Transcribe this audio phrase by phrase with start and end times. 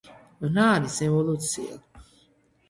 [0.53, 1.79] რა არის ევოლუცია?